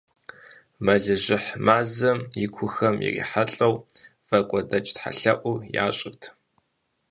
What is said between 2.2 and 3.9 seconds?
икухэм ирихьэлӀэу,